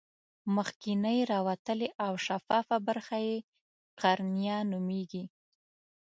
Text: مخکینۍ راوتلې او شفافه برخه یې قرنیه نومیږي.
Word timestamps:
مخکینۍ 0.55 1.19
راوتلې 1.31 1.89
او 2.05 2.13
شفافه 2.25 2.77
برخه 2.87 3.17
یې 3.27 3.35
قرنیه 4.01 4.57
نومیږي. 4.71 5.25